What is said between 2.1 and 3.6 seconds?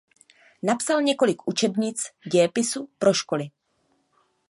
dějepisu pro školy.